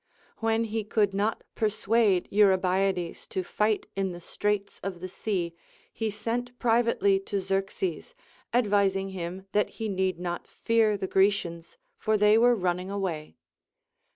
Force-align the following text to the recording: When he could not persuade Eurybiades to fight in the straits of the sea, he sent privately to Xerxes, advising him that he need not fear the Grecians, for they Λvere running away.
When 0.39 0.63
he 0.63 0.83
could 0.83 1.13
not 1.13 1.43
persuade 1.53 2.27
Eurybiades 2.31 3.27
to 3.27 3.43
fight 3.43 3.85
in 3.95 4.13
the 4.13 4.19
straits 4.19 4.79
of 4.81 4.99
the 4.99 5.07
sea, 5.07 5.53
he 5.93 6.09
sent 6.09 6.57
privately 6.57 7.19
to 7.19 7.39
Xerxes, 7.39 8.15
advising 8.51 9.09
him 9.09 9.45
that 9.51 9.69
he 9.77 9.87
need 9.87 10.17
not 10.17 10.47
fear 10.47 10.97
the 10.97 11.05
Grecians, 11.05 11.77
for 11.99 12.17
they 12.17 12.35
Λvere 12.35 12.55
running 12.59 12.89
away. 12.89 13.35